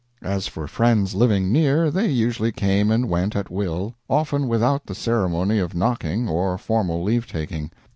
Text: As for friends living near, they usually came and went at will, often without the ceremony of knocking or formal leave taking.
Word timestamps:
As 0.23 0.47
for 0.47 0.67
friends 0.67 1.13
living 1.13 1.51
near, 1.51 1.91
they 1.91 2.07
usually 2.09 2.51
came 2.51 2.89
and 2.89 3.07
went 3.07 3.35
at 3.35 3.51
will, 3.51 3.93
often 4.09 4.47
without 4.47 4.87
the 4.87 4.95
ceremony 4.95 5.59
of 5.59 5.75
knocking 5.75 6.27
or 6.27 6.57
formal 6.57 7.03
leave 7.03 7.27
taking. 7.31 7.69